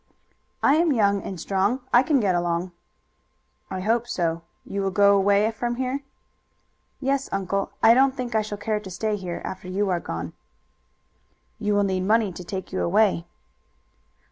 "I 0.63 0.77
am 0.77 0.91
young 0.91 1.21
and 1.21 1.39
strong. 1.39 1.81
I 1.93 2.01
can 2.01 2.19
get 2.19 2.33
along." 2.33 2.71
"I 3.69 3.81
hope 3.81 4.07
so. 4.07 4.41
You 4.65 4.81
will 4.81 4.89
go 4.89 5.15
away 5.15 5.51
from 5.51 5.75
here?" 5.75 5.99
"Yes, 6.99 7.29
uncle. 7.31 7.69
I 7.83 7.93
don't 7.93 8.15
think 8.15 8.33
I 8.33 8.41
shall 8.41 8.57
care 8.57 8.79
to 8.79 8.89
stay 8.89 9.15
here 9.15 9.43
after 9.45 9.67
you 9.67 9.89
are 9.91 9.99
gone." 9.99 10.33
"You 11.59 11.75
will 11.75 11.83
need 11.83 12.01
money 12.01 12.31
to 12.31 12.43
take 12.43 12.73
you 12.73 12.81
away." 12.81 13.27